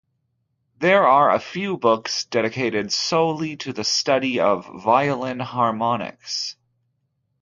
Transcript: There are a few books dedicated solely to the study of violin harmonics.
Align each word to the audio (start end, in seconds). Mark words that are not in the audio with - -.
There 0.79 1.07
are 1.07 1.29
a 1.29 1.37
few 1.39 1.77
books 1.77 2.25
dedicated 2.25 2.91
solely 2.91 3.55
to 3.57 3.71
the 3.71 3.83
study 3.83 4.39
of 4.39 4.65
violin 4.83 5.39
harmonics. 5.39 6.55